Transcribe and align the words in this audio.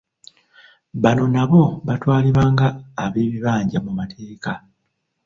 Bano 1.03 1.25
nabo 1.33 1.61
batwalibwa 1.87 2.43
nga 2.53 2.67
ab'ebibanja 3.03 3.77
mu 3.85 3.91
mateeka. 3.99 4.51